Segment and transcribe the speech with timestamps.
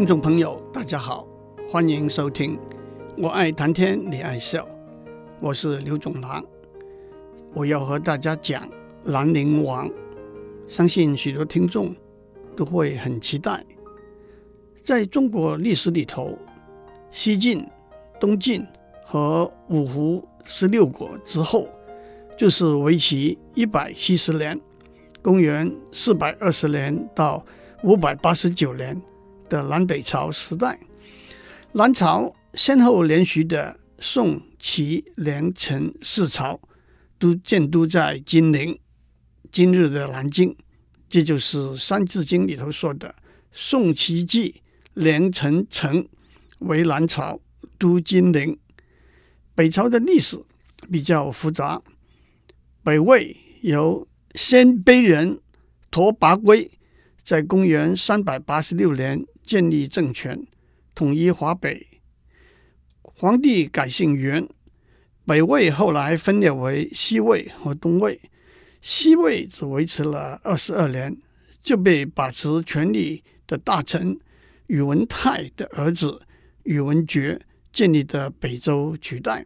[0.00, 1.28] 听众朋友，大家好，
[1.68, 2.58] 欢迎收听。
[3.18, 4.66] 我爱谈天，你爱笑，
[5.40, 6.42] 我是刘总郎。
[7.52, 8.66] 我要和大家讲
[9.04, 9.90] 兰陵王，
[10.66, 11.94] 相信许多听众
[12.56, 13.62] 都会很期待。
[14.82, 16.34] 在中国历史里头，
[17.10, 17.62] 西晋、
[18.18, 18.66] 东晋
[19.04, 21.68] 和五胡十六国之后，
[22.38, 24.58] 就是为期一百七十年，
[25.20, 27.44] 公元四百二十年到
[27.82, 28.98] 五百八十九年
[29.50, 30.80] 的南北朝时代。
[31.72, 36.58] 南朝先后连续的宋、齐、梁、陈四朝，
[37.18, 38.78] 都建都在金陵，
[39.52, 40.56] 今日的南京。
[41.08, 43.14] 这就是《三字经》里头说的
[43.52, 44.62] “宋齐继，
[44.94, 46.08] 梁陈陈，
[46.60, 47.40] 为南朝，
[47.78, 48.58] 都金陵”。
[49.54, 50.40] 北朝的历史
[50.90, 51.82] 比较复杂。
[52.82, 55.38] 北魏由鲜卑人
[55.90, 56.70] 拓跋圭
[57.22, 60.46] 在公元三百八十六年建立政权，
[60.94, 61.84] 统一华北。
[63.02, 64.48] 皇帝改姓元。
[65.26, 68.20] 北魏后来分裂为西魏和东魏。
[68.80, 71.16] 西魏只维持了二十二年，
[71.64, 74.16] 就被把持权力的大臣
[74.68, 76.22] 宇文泰的儿子
[76.62, 77.40] 宇文觉
[77.72, 79.44] 建立的北周取代。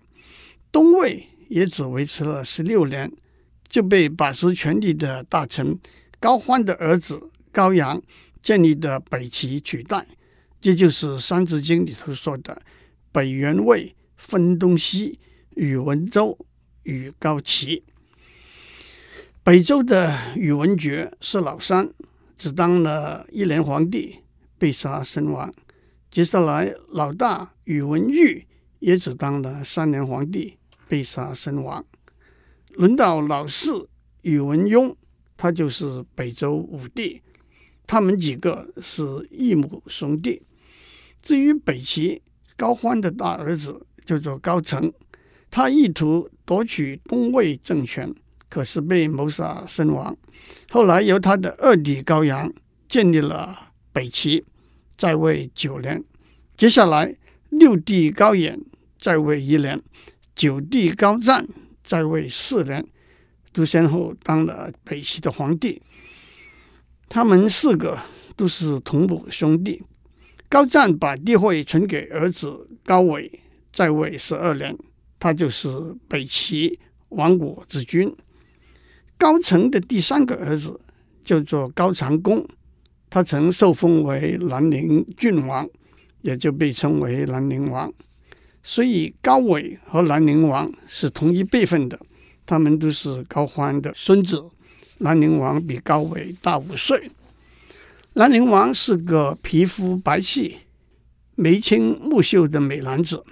[0.70, 3.10] 东魏也只维持了十六年。
[3.70, 5.76] 就被把持权力的大臣
[6.20, 8.00] 高欢的儿子高阳
[8.44, 10.06] 建立的北齐取代，
[10.60, 12.60] 这就是《三字经》里头说的
[13.10, 15.18] “北元魏分东西，
[15.56, 16.36] 宇文周
[16.82, 17.82] 与高齐”。
[19.42, 21.90] 北周的宇文觉是老三，
[22.36, 24.18] 只当了一年皇帝，
[24.58, 25.50] 被杀身亡。
[26.10, 28.44] 接下来，老大宇文毓
[28.78, 31.82] 也只当了三年皇帝，被杀身亡。
[32.74, 33.88] 轮到老四
[34.20, 34.94] 宇文邕，
[35.34, 37.22] 他就是北周武帝。
[37.86, 40.42] 他们几个是异母兄弟。
[41.22, 42.22] 至于北齐，
[42.56, 44.92] 高欢的大儿子叫做高澄，
[45.50, 48.14] 他意图夺取东魏政权，
[48.48, 50.16] 可是被谋杀身亡。
[50.70, 52.52] 后来由他的二弟高阳
[52.88, 54.44] 建立了北齐，
[54.96, 56.02] 在位九年。
[56.56, 57.16] 接下来
[57.50, 58.60] 六弟高演
[59.00, 59.82] 在位一年，
[60.34, 61.46] 九弟高湛。
[61.86, 62.82] 在位四年，
[63.52, 65.82] 都先后当了北齐的皇帝。
[67.08, 67.98] 他们四个
[68.36, 69.82] 都是同母兄弟。
[70.48, 73.40] 高湛把帝位传给儿子高纬，
[73.72, 74.76] 在位十二年，
[75.18, 75.68] 他就是
[76.06, 76.78] 北齐
[77.08, 78.14] 亡国之君。
[79.18, 80.80] 高澄的第三个儿子
[81.24, 82.46] 叫做高长恭，
[83.10, 85.68] 他曾受封为兰陵郡王，
[86.22, 87.92] 也就被称为兰陵王。
[88.62, 91.98] 所以高纬和兰陵王是同一辈分的，
[92.46, 94.42] 他们都是高欢的孙子。
[94.98, 97.10] 兰陵王比高纬大五岁。
[98.14, 100.54] 兰陵王是个皮肤白皙、
[101.34, 103.24] 眉清目秀的美男子，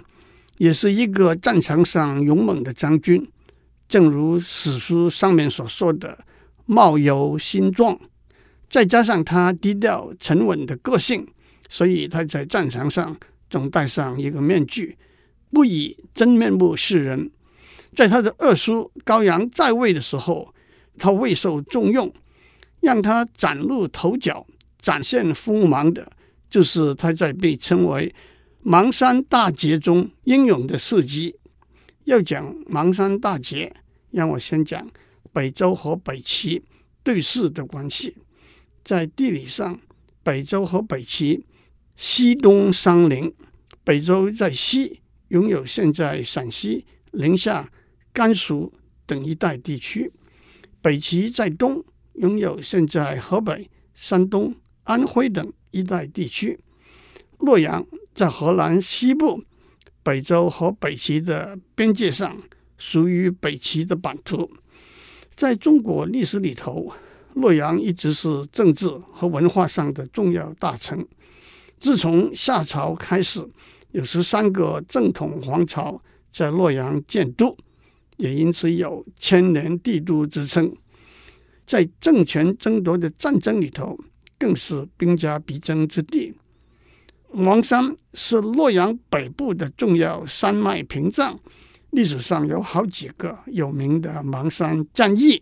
[0.57, 3.25] 也是一个战场上勇猛的将军。
[3.87, 6.17] 正如史书上面所说的，
[6.65, 7.99] 貌由心壮，
[8.69, 11.27] 再加上他低调沉稳的个性，
[11.69, 13.15] 所以他在战场上
[13.49, 14.97] 总戴上一个面具。
[15.51, 17.31] 不以真面目示人。
[17.95, 20.52] 在他的二叔高阳在位的时候，
[20.97, 22.13] 他未受重用，
[22.79, 24.45] 让他崭露头角、
[24.79, 26.11] 展现锋芒的，
[26.49, 28.13] 就是他在被称为
[28.63, 31.35] 邙山大捷中英勇的事迹。
[32.05, 33.73] 要讲邙山大捷，
[34.11, 34.89] 让我先讲
[35.31, 36.63] 北周和北齐
[37.03, 38.15] 对峙的关系。
[38.83, 39.79] 在地理上，
[40.21, 41.45] 北周和北齐
[41.95, 43.33] 西东相邻，
[43.83, 44.99] 北周在西。
[45.29, 47.67] 拥有现在陕西、宁夏、
[48.11, 48.71] 甘肃
[49.07, 50.11] 等一带地区，
[50.83, 51.83] 北齐在东，
[52.15, 56.59] 拥有现在河北、山东、安徽等一带地区。
[57.39, 57.83] 洛阳
[58.13, 59.41] 在河南西部，
[60.03, 62.37] 北周和北齐的边界上，
[62.77, 64.51] 属于北齐的版图。
[65.35, 66.91] 在中国历史里头，
[67.35, 71.07] 洛阳一直是政治和文化上的重要大城。
[71.79, 73.49] 自从夏朝开始。
[73.93, 76.01] 有十三个正统皇朝
[76.31, 77.55] 在洛阳建都，
[78.17, 80.75] 也因此有千年帝都之称。
[81.65, 83.97] 在政权争夺的战争里头，
[84.37, 86.33] 更是兵家必争之地。
[87.33, 91.39] 邙山是洛阳北部的重要山脉屏障，
[91.91, 95.41] 历史上有好几个有名的邙山战役，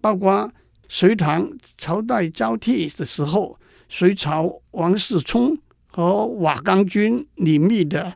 [0.00, 0.50] 包括
[0.88, 3.58] 隋唐朝代交替的时候，
[3.88, 5.56] 隋朝王世充。
[5.88, 8.14] 和瓦岗军李密的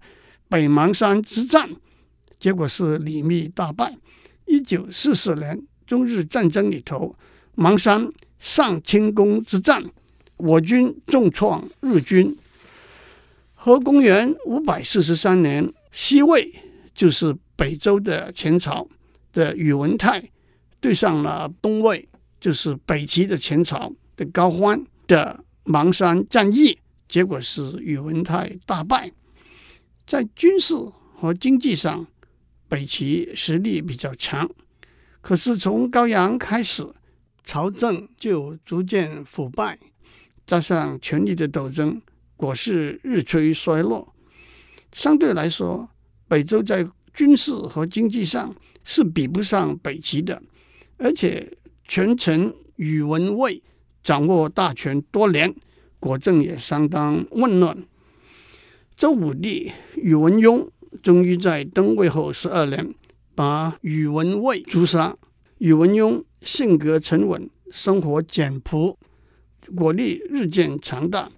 [0.51, 1.67] 北邙山之战，
[2.41, 3.95] 结果是李密大败。
[4.47, 7.15] 一九四四年中日战争里头，
[7.57, 9.85] 邙山上清宫之战，
[10.39, 12.37] 我军重创日军。
[13.55, 16.53] 和公元五百四十三年，西魏
[16.95, 18.89] 就是北周的前朝
[19.35, 20.31] 的宇文泰
[20.81, 22.09] 对上了东魏，
[22.41, 29.13] 就是北齐的前朝的高欢的邙山战役，结果是宇文泰大败。
[30.07, 30.75] 在军事
[31.15, 32.07] 和经济上，
[32.71, 34.49] 北齐实力比较强，
[35.21, 36.87] 可是从高阳开始，
[37.43, 39.77] 朝政就逐渐腐败，
[40.47, 42.01] 加上权力的斗争。
[42.37, 44.15] 国势日趋衰落，
[44.93, 45.87] 相对来说，
[46.27, 50.41] 北周在军事和经济上是比不上北齐的，
[50.97, 51.53] 而且
[51.87, 53.63] 权臣宇文卫
[54.03, 55.55] 掌握大权多年，
[55.99, 57.77] 国政也相当混乱。
[58.97, 60.67] 周武帝宇文邕
[61.03, 62.95] 终于在登位后十二年
[63.35, 65.17] 把宇文蔚诛杀。
[65.59, 68.99] 宇文邕性格沉稳，生活简朴，
[69.77, 71.31] 国力日渐强大。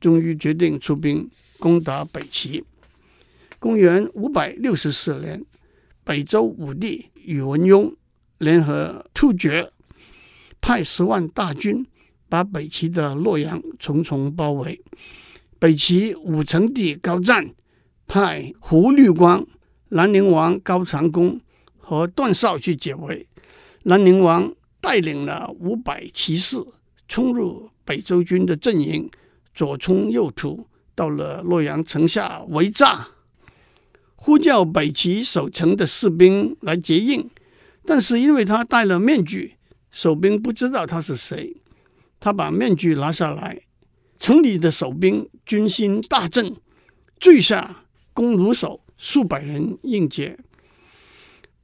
[0.00, 1.28] 终于决定出兵
[1.58, 2.64] 攻打北齐。
[3.58, 5.44] 公元五百六十四年，
[6.04, 7.92] 北周武帝宇文邕
[8.38, 9.70] 联合突厥，
[10.60, 11.84] 派十万大军
[12.28, 14.80] 把北齐的洛阳重重包围。
[15.58, 17.50] 北齐武成帝高湛
[18.08, 19.46] 派胡律光、
[19.90, 21.38] 兰陵王高长恭
[21.76, 23.28] 和段绍去解围。
[23.82, 24.50] 兰陵王
[24.80, 26.56] 带领了五百骑士
[27.06, 29.08] 冲入北周军的阵营。
[29.54, 33.06] 左冲右突，到了洛阳城下围栅，
[34.14, 37.28] 呼叫北齐守城的士兵来接应，
[37.84, 39.56] 但是因为他戴了面具，
[39.90, 41.56] 守兵不知道他是谁。
[42.20, 43.62] 他把面具拿下来，
[44.18, 46.54] 城里的守兵军心大振，
[47.18, 47.84] 坠下
[48.18, 50.36] 弓弩手数百人应接。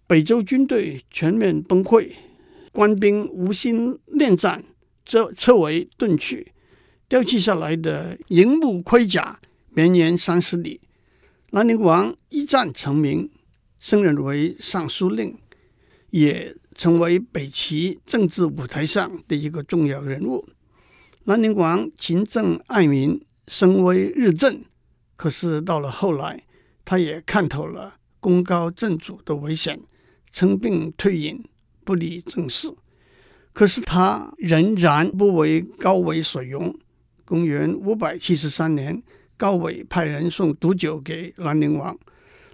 [0.07, 2.13] 北周军队全面崩溃，
[2.71, 4.63] 官兵无心恋战，
[5.05, 6.53] 则撤围遁去。
[7.09, 9.41] 丢弃下来的银木盔甲
[9.71, 10.81] 绵延三十里。
[11.51, 13.29] 兰陵王一战成名，
[13.81, 15.37] 升任为尚书令，
[16.11, 20.49] 也成为北齐政治舞台上的一个重要人物。
[21.25, 24.65] 兰陵王勤政爱民，声威日振。
[25.25, 26.45] 可是到了后来，
[26.85, 29.81] 他也看透了功高震主的危险，
[30.31, 31.43] 称病退隐，
[31.83, 32.71] 不理政事。
[33.55, 36.79] 可是他仍然不为高纬所容。
[37.25, 39.03] 公元五百七十三年，
[39.39, 41.99] 高纬派人送毒酒给兰陵王。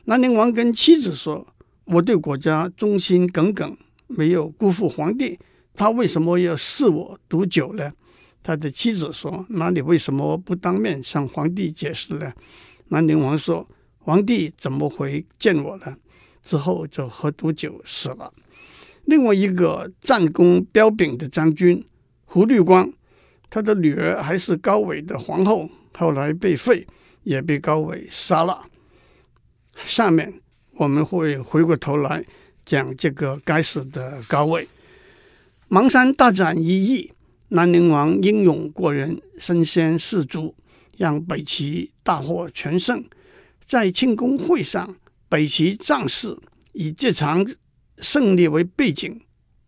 [0.04, 1.44] 兰陵王跟妻子说
[1.86, 3.76] ：“我对国家忠心耿耿，
[4.06, 5.36] 没有辜负皇帝。
[5.74, 7.92] 他为什么要赐我毒酒呢？”
[8.42, 12.32] 他的妻子说：“那你为什么不当面向皇帝解释呢？”
[12.88, 15.96] 兰陵王说：“皇帝怎么会见我呢？”
[16.42, 18.32] 之后就喝毒酒死了。
[19.04, 21.84] 另外一个战功彪炳的将军
[22.24, 22.92] 胡律光。
[23.52, 26.86] 他的女儿还是高纬的皇后，后来被废，
[27.24, 28.64] 也被高纬杀了。
[29.84, 30.32] 下面
[30.74, 32.24] 我们会回过头来
[32.64, 34.68] 讲这个该死的高纬。
[35.68, 37.12] 邙山大战一役，
[37.50, 40.54] 兰陵王英勇过人，身先士卒，
[40.96, 43.04] 让北齐大获全胜。
[43.66, 44.96] 在庆功会上，
[45.28, 46.36] 北齐将士
[46.72, 47.44] 以这场
[47.98, 49.20] 胜利为背景，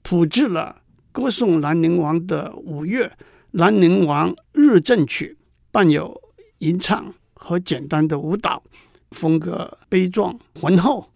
[0.03, 3.07] 谱制了歌颂兰陵王的舞乐。
[3.51, 5.37] 《兰陵王日正曲》
[5.73, 6.19] 伴有
[6.59, 8.63] 吟唱和简单的舞蹈，
[9.11, 11.11] 风格悲壮浑厚。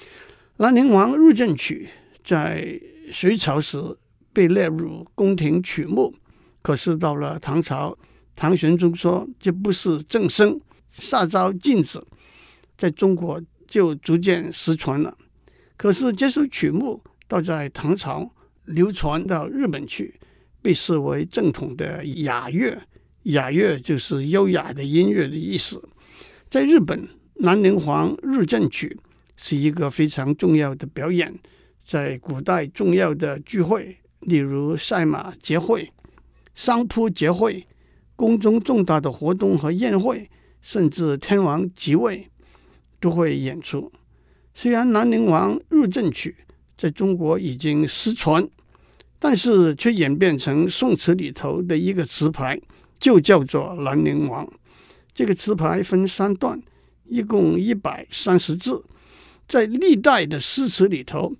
[0.56, 1.88] 《兰陵王日正曲》
[2.24, 2.80] 在
[3.12, 3.78] 隋朝时
[4.32, 6.14] 被列入宫廷曲目，
[6.62, 7.98] 可是到了唐朝，
[8.34, 12.00] 唐玄宗说这不是正声，下诏禁止，
[12.78, 15.16] 在中国就逐渐失传了。
[15.76, 18.32] 可是这首曲目倒在唐朝
[18.64, 20.18] 流传到日本去。
[20.64, 22.80] 被视为正统的雅乐，
[23.24, 25.82] 雅乐就是优雅的音乐的意思。
[26.48, 27.00] 在日本，
[27.34, 28.96] 《兰陵王日正曲》
[29.34, 31.36] 是一个非常重要的表演，
[31.84, 35.92] 在古代重要的聚会，例如赛马节会、
[36.54, 37.66] 商铺结会、
[38.16, 40.30] 宫中重大的活动和宴会，
[40.60, 42.28] 甚至天王即位，
[43.00, 43.92] 都会演出。
[44.54, 46.36] 虽然《兰陵王入阵曲》
[46.76, 48.48] 在中国已经失传。
[49.24, 52.60] 但是却演变成宋词里头的一个词牌，
[52.98, 54.44] 就叫做《兰陵王》。
[55.14, 56.60] 这个词牌分三段，
[57.04, 58.84] 一共一百三十字。
[59.46, 61.32] 在历代的诗词里头，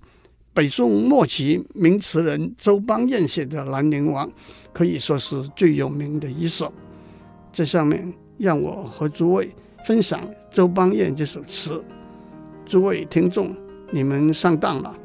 [0.53, 4.27] 北宋末期名词人周邦彦写的《兰陵王》
[4.71, 6.71] 可以说是最有名的一首。
[7.51, 9.49] 这上面让我和诸位
[9.85, 11.83] 分享周邦彦这首词。
[12.67, 13.55] 诸位听众，
[13.91, 14.95] 你们上当了，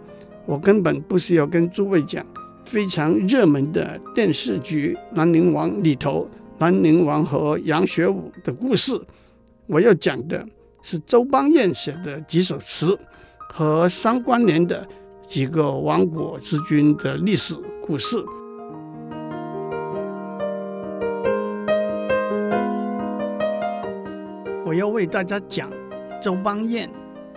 [0.44, 2.24] 我根本不需要跟诸位讲。
[2.66, 6.28] 非常热门的电视剧《兰陵王》里头，
[6.58, 9.00] 兰陵王和杨学武的故事，
[9.66, 10.46] 我要讲的
[10.82, 12.98] 是周邦彦写的几首词
[13.48, 14.86] 和相关联的
[15.28, 17.54] 几个亡国之君的历史
[17.86, 18.16] 故事。
[24.64, 25.70] 我要为大家讲
[26.22, 26.90] 周邦彦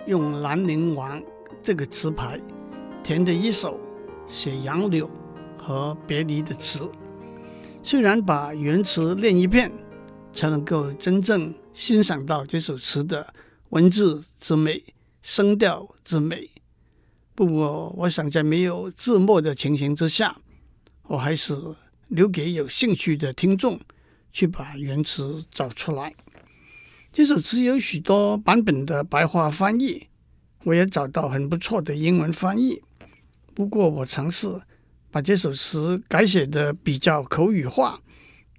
[0.08, 1.20] 用《兰陵王》
[1.62, 2.40] 这个词牌
[3.04, 3.78] 填的一首
[4.26, 5.10] 写杨柳
[5.58, 6.90] 和别离的词。
[7.84, 9.70] 虽然把原词练一遍，
[10.34, 13.34] 才能够真正欣赏到这首词的
[13.72, 14.82] 文字之美、
[15.22, 16.50] 声调之美。
[17.34, 20.36] 不过，我想在没有字幕的情形之下，
[21.04, 21.58] 我还是
[22.10, 23.80] 留给有兴趣的听众
[24.32, 26.14] 去把原词找出来。
[27.12, 30.08] 这首词有许多版本的白话翻译，
[30.64, 32.82] 我也找到很不错的英文翻译。
[33.54, 34.62] 不过，我尝试。
[35.14, 38.00] 把这首词改写的比较口语化，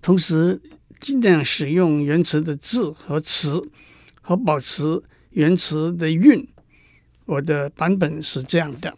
[0.03, 0.61] 同时
[1.01, 3.71] 尽量使用原词的字和词，
[4.21, 6.47] 和保持原词的韵。
[7.25, 8.97] 我的版本是这样的：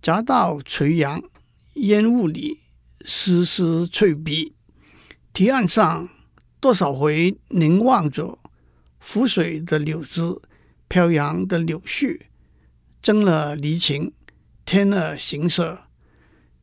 [0.00, 1.22] 夹道垂杨，
[1.74, 2.60] 烟雾里
[3.04, 4.54] 丝丝翠鼻。
[5.32, 6.08] 堤岸上
[6.60, 8.38] 多少回凝望着
[9.00, 10.22] 浮水的柳枝，
[10.88, 12.20] 飘扬的柳絮，
[13.02, 14.12] 增了离情，
[14.64, 15.84] 添了形色。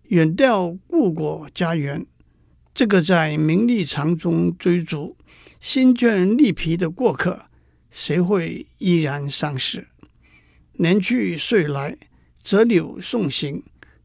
[0.03, 2.05] 远吊故国家园，
[2.73, 5.15] 这个在名利场中追逐、
[5.59, 7.45] 心倦力疲的过客，
[7.91, 9.87] 谁会依然相识？
[10.81, 11.97] 年去岁来，
[12.41, 13.61] 折柳送行，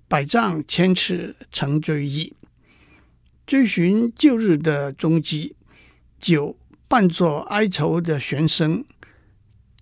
[0.09, 2.33] 百丈千尺成追忆。
[3.47, 5.55] 追寻旧日的踪迹，
[6.19, 8.85] 酒伴作哀愁的弦声，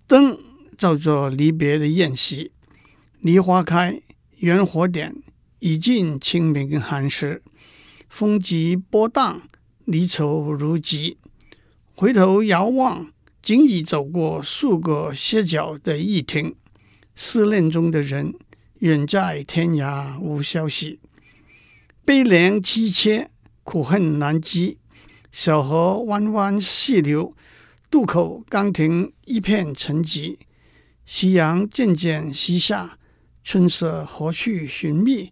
[0.05, 0.37] 灯
[0.77, 2.51] 照作离别的宴席。
[3.21, 3.99] 梨花开，
[4.37, 5.15] 圆火点。
[5.59, 7.41] 已尽清明寒食，
[8.09, 9.43] 风急波荡，
[9.85, 11.17] 离愁如急。
[11.95, 16.53] 回头遥望，仅已走过数个歇脚的驿亭。
[17.15, 18.33] 思念中的人，
[18.79, 20.99] 远在天涯无消息。
[22.03, 23.29] 悲凉凄切，
[23.63, 24.77] 苦恨难讥。
[25.31, 27.35] 小河弯弯细流，
[27.89, 30.37] 渡口刚停，一片沉寂。
[31.05, 32.97] 夕阳渐渐西下，
[33.43, 35.31] 春色何去寻觅？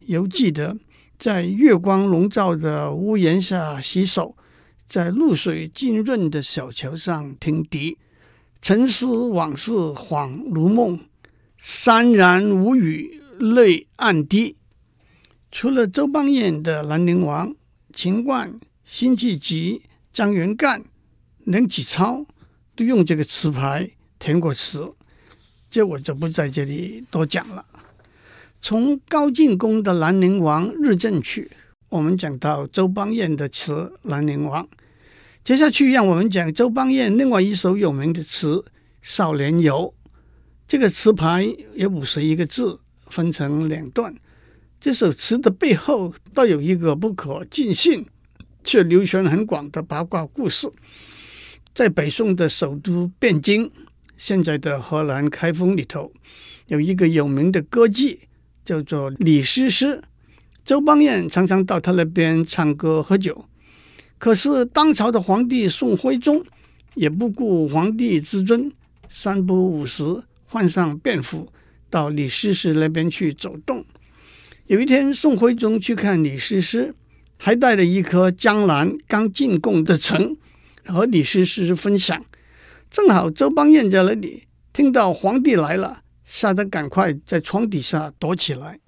[0.00, 0.76] 犹记得
[1.18, 4.36] 在月光笼罩的屋檐下洗手，
[4.86, 7.98] 在露水浸润的小桥上听笛，
[8.60, 11.00] 沉思往事恍如梦，
[11.66, 14.54] 潸然无语泪暗滴。
[15.50, 17.50] 除了周邦彦的《兰陵王》，
[17.94, 19.80] 秦观、辛弃疾、
[20.12, 20.84] 张元干、
[21.38, 22.26] 梁启超
[22.76, 24.92] 都用这个词牌填过词，
[25.70, 27.64] 这我就不在这里多讲了。
[28.60, 31.50] 从高进公的《兰陵王日正曲》，
[31.88, 34.62] 我们讲到周邦彦的词《兰陵王》，
[35.42, 38.56] 接下去让我们讲周邦彦另外一首有名的词
[39.00, 39.94] 《少年游》。
[40.66, 42.78] 这个词牌有五十一个字，
[43.08, 44.14] 分成两段。
[44.80, 48.04] 这首词的背后倒有一个不可尽信
[48.62, 50.70] 却流传很广的八卦故事。
[51.74, 53.70] 在北宋的首都汴京，
[54.16, 56.12] 现在的河南开封里头，
[56.68, 58.18] 有一个有名的歌妓。
[58.64, 60.02] 叫做李师师，
[60.64, 63.44] 周邦彦常常到他那边唱歌喝酒。
[64.16, 66.42] 可是当朝的皇帝宋徽宗
[66.94, 68.72] 也不顾皇帝之尊，
[69.10, 70.02] 三不五时
[70.54, 71.52] 换上便服
[71.90, 73.84] 到李师师那边去走动。
[74.68, 76.94] 有一天，宋徽宗去看李师师，
[77.36, 80.36] 还带了一颗江南刚进贡的橙
[80.86, 82.24] 和李师师分享。
[82.88, 86.02] 正好周邦彦在那里听到皇帝来了。
[86.24, 88.78] 吓得赶快在床底下躲起来。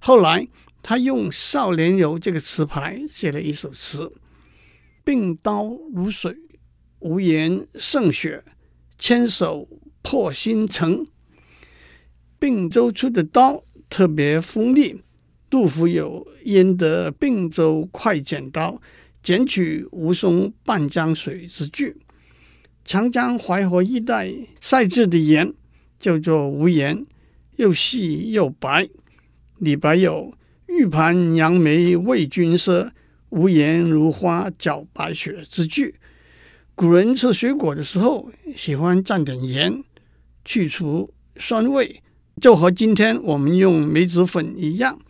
[0.00, 0.48] 后来
[0.82, 4.10] 他用《少年游》这个词牌写了一首词
[5.04, 6.34] ：“病刀如水，
[7.00, 8.42] 无言胜雪，
[8.98, 9.68] 牵手
[10.04, 11.04] 破新城。”
[12.38, 15.02] 并州出的刀特别锋利。
[15.50, 18.80] 杜甫有“焉得并州快剪刀，
[19.20, 21.96] 剪取吴淞半江水”之句。
[22.84, 25.52] 长江淮河一带晒制的盐。
[26.00, 27.06] 叫做无盐，
[27.56, 28.86] 又细又白。
[29.56, 30.34] 李白有
[30.68, 32.90] “玉盘杨梅为君赊，
[33.30, 35.94] 无盐如花搅白雪”之句。
[36.74, 39.82] 古人吃水果的时候喜欢蘸点盐，
[40.44, 42.02] 去除酸味，
[42.40, 45.00] 就和今天我们用梅子粉一样。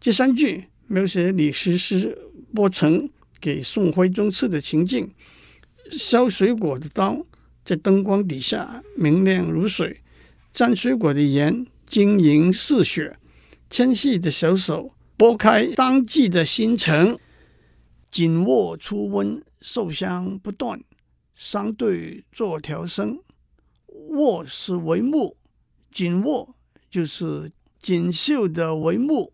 [0.00, 2.18] 这三句描写李师师
[2.54, 3.08] 剥橙
[3.40, 5.10] 给宋徽宗吃的情景。
[5.90, 7.26] 削水果的刀
[7.64, 10.00] 在灯光底下明亮如水。
[10.54, 13.18] 蘸水果的盐晶莹似雪，
[13.68, 17.18] 纤细的小手剥开当季的新橙，
[18.10, 20.80] 紧握初温，麝香不断。
[21.34, 23.18] 商队做调声，
[24.14, 25.36] 卧是帷幕，
[25.92, 26.54] 锦卧
[26.90, 27.52] 就是
[27.82, 29.32] 锦绣的帷幕。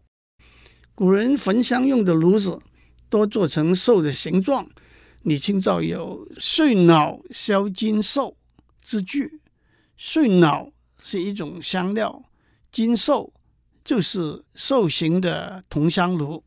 [0.95, 2.61] 古人焚香用的炉子
[3.09, 4.69] 多做成兽的形状，
[5.23, 8.37] 李清照有“岁脑销金兽”
[8.83, 9.41] 之句。
[9.97, 10.71] 岁脑
[11.03, 12.23] 是一种香料，
[12.73, 13.33] 金兽
[13.85, 16.43] 就是兽形的铜香炉，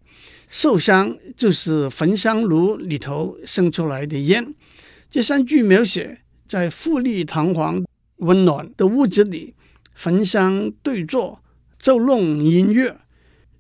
[0.48, 4.54] 兽香就是焚香炉里头生出来的烟。
[5.10, 7.84] 这三句描写在富丽堂皇、
[8.24, 9.54] 温暖的屋子里，
[9.94, 11.44] 焚香对坐，
[11.78, 12.98] 奏弄音乐，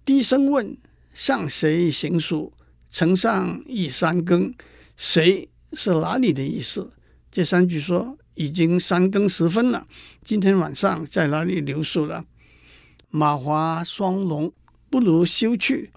[0.04, 0.76] 低声问
[1.14, 2.52] 向谁行书？
[2.90, 4.54] 城上一三更，
[4.96, 6.92] 谁是哪里的意思？
[7.32, 9.88] 这三句说已经三更时分了，
[10.24, 12.26] 今天晚上在哪里留宿了？
[13.10, 14.52] 马华双龙
[14.90, 15.92] 不如休去，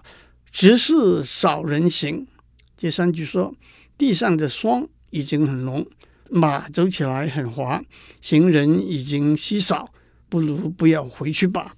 [0.51, 2.27] 直是少人行。
[2.75, 3.55] 这三句说
[3.97, 4.87] 地上的霜。
[5.09, 5.87] 已经很浓，
[6.31, 7.83] 马走起来很滑，
[8.21, 9.93] 行人已经稀少，
[10.29, 11.75] 不如不要回去吧。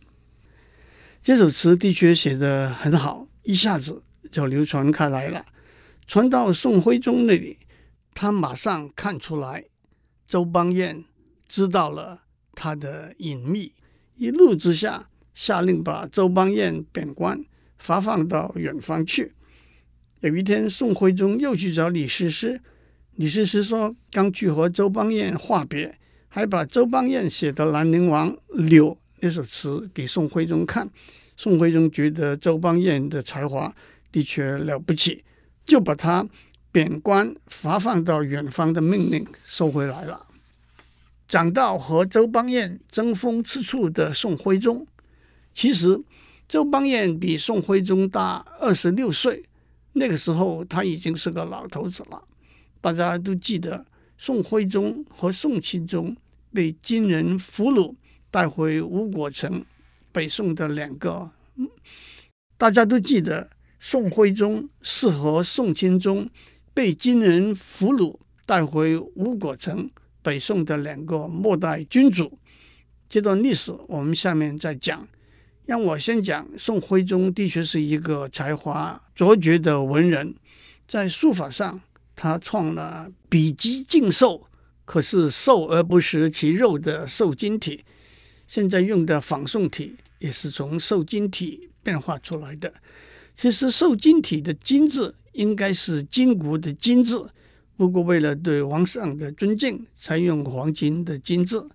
[1.21, 5.45] 这首词的确写得很好，一下子就流传开来了，
[6.07, 7.59] 传到宋徽宗那里，
[8.13, 9.65] 他马上看出来
[10.25, 11.03] 周邦彦
[11.47, 13.73] 知道了他的隐秘，
[14.15, 17.43] 一怒之下下令把周邦彦贬官，
[17.77, 19.33] 发放到远方去。
[20.21, 22.61] 有一天，宋徽宗又去找李师师。
[23.19, 25.93] 李师师说：“刚去和周邦彦话别，
[26.29, 30.89] 还把周邦彦写的《兰陵王柳》那首词给宋徽宗看。
[31.35, 33.75] 宋徽宗觉得周邦彦的才华
[34.09, 35.21] 的确了不起，
[35.65, 36.25] 就把他
[36.71, 40.25] 贬官发放到远方的命令收回来了。
[41.27, 44.88] 讲到和周邦彦争风吃醋的宋徽宗，
[45.53, 46.01] 其实
[46.47, 49.43] 周邦彦比宋徽宗大二十六岁，
[49.91, 52.23] 那个时候他已经是个老头子了。”
[52.81, 53.85] 大家都记得
[54.17, 56.15] 宋徽宗和宋钦宗
[56.53, 57.95] 被金人俘虏
[58.31, 59.63] 带回吴国城，
[60.11, 61.31] 北宋的两个。
[62.57, 66.29] 大家都记得宋徽宗是和宋钦宗
[66.73, 69.89] 被金人俘虏带回吴国城，
[70.21, 72.37] 北宋的两个末代君主。
[73.07, 75.07] 这段历史我们下面再讲。
[75.65, 80.33] 让我先讲宋徽宗的确是一个才华卓绝的文人，
[80.87, 81.79] 在书法上。
[82.21, 84.45] 他创了笔迹劲瘦，
[84.84, 87.86] 可是瘦而不食其肉的瘦金体。
[88.45, 92.73] 现在用的仿宋体也是从瘦金体变化出来的。
[93.34, 97.29] 其实瘦金体的“金”字应该是筋骨的“筋”字，
[97.77, 101.69] 不过为了对王上的尊敬，才用黄金的“金”字。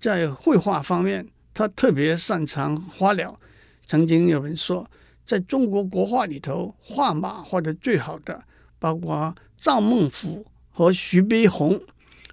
[0.00, 3.38] 在绘画方面，他特别擅长花鸟。
[3.86, 4.90] 曾经有人说，
[5.24, 8.42] 在中国国画里头，画马画的最好的，
[8.80, 9.32] 包括。
[9.58, 11.80] 赵孟頫和徐悲鸿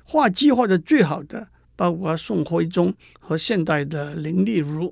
[0.03, 4.91] 画鸡画的最好的，包括宋徽宗和现代的林立如；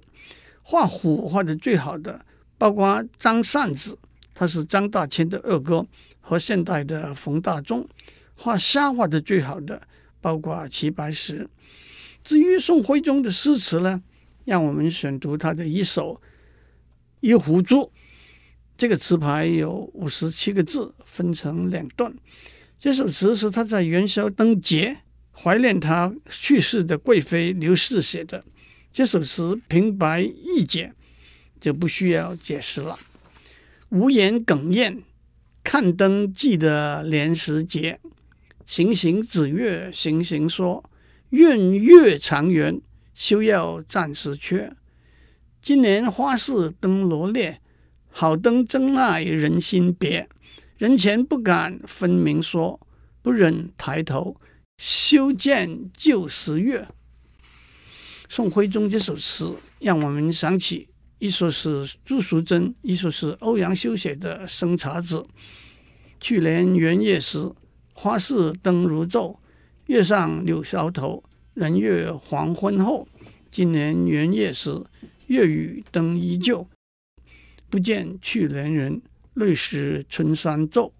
[0.61, 2.25] 画虎画的最好的，
[2.57, 3.97] 包括张善子，
[4.33, 5.85] 他是张大千的二哥，
[6.19, 7.83] 和现代的冯大中；
[8.35, 9.81] 画虾画的最好的，
[10.19, 11.47] 包括齐白石。
[12.23, 14.01] 至于宋徽宗的诗词呢，
[14.45, 16.15] 让我们选读他的一首
[17.19, 17.77] 《一壶珠》。
[18.81, 22.11] 这个词牌有五十七个字，分成两段。
[22.79, 24.97] 这首词是他在元宵灯节
[25.31, 28.43] 怀念他去世的贵妃刘氏写的。
[28.91, 30.91] 这首词平白易解，
[31.59, 32.97] 就不需要解释了。
[33.89, 35.03] 无言哽咽，
[35.63, 37.99] 看灯记得年时节。
[38.65, 40.89] 行行止月行行说，
[41.29, 42.81] 愿月长圆，
[43.13, 44.75] 休要暂时缺。
[45.61, 47.61] 今年花市灯罗列。
[48.13, 50.27] 好灯真耐人心别，
[50.77, 52.79] 人前不敢分明说，
[53.21, 54.35] 不忍抬头，
[54.77, 56.87] 休见旧时月。
[58.29, 65.19] 宋徽宗这首词让我们想起，一说是朱淑珍，一说是欧阳修写的《生查子》。
[66.19, 67.51] 去年元月时，
[67.93, 69.37] 花市灯如昼，
[69.87, 73.07] 月上柳梢头，人月黄昏后。
[73.49, 74.81] 今年元月时，
[75.27, 76.67] 月与灯依旧。
[77.71, 79.01] 不见去年人，
[79.35, 80.93] 泪湿春衫皱。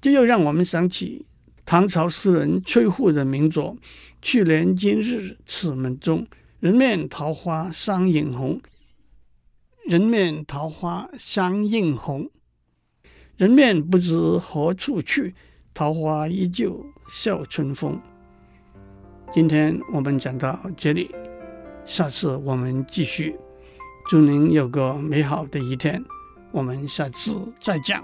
[0.00, 1.26] 这又让我们想起
[1.66, 3.76] 唐朝诗人崔护的名作
[4.22, 6.24] ：“去年今日此门中，
[6.60, 8.60] 人面桃花相映红。
[9.84, 12.30] 人面桃花相映红，
[13.36, 15.34] 人面不知何处去，
[15.74, 18.00] 桃花依旧笑春风。”
[19.34, 21.10] 今天我们讲到这里，
[21.84, 23.34] 下次我们继续。
[24.08, 26.02] 祝您有个美好的一天，
[26.50, 28.02] 我们下次再讲。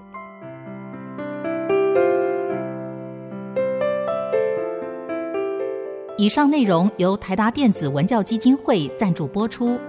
[6.18, 9.80] 以上内容由台达电子文教基金会赞助播出。